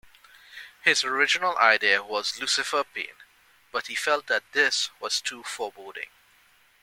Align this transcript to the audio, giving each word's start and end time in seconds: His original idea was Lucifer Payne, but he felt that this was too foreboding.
His 0.83 1.03
original 1.03 1.55
idea 1.59 2.01
was 2.01 2.39
Lucifer 2.39 2.83
Payne, 2.83 3.21
but 3.71 3.85
he 3.85 3.93
felt 3.93 4.25
that 4.25 4.51
this 4.51 4.89
was 4.99 5.21
too 5.21 5.43
foreboding. 5.43 6.09